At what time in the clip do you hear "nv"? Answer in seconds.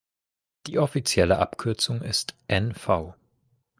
2.47-3.13